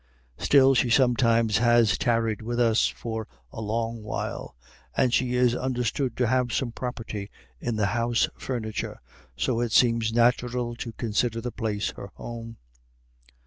Still, 0.39 0.73
she 0.73 0.89
sometimes 0.89 1.59
has 1.59 1.95
tarried 1.95 2.41
with 2.41 2.59
us 2.59 2.87
for 2.87 3.27
a 3.51 3.61
long 3.61 4.01
while, 4.01 4.55
and 4.97 5.13
she 5.13 5.35
is 5.35 5.53
understood 5.55 6.17
to 6.17 6.25
have 6.25 6.51
some 6.51 6.71
property 6.71 7.29
in 7.59 7.75
the 7.75 7.85
house 7.85 8.27
furniture, 8.35 8.99
so 9.37 9.59
it 9.61 9.71
seems 9.71 10.11
natural 10.11 10.75
to 10.77 10.93
consider 10.93 11.39
the 11.39 11.51
place 11.51 11.91
her 11.97 12.09
home. 12.15 12.57